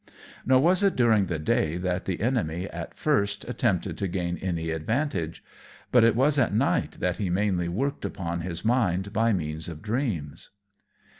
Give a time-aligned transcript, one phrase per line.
[0.47, 4.71] Nor was it during the day that the enemy, at first, attempted to gain any
[4.71, 5.43] advantage;
[5.91, 9.83] but it was at night that he mainly worked upon his mind by means of
[9.83, 10.49] dreams.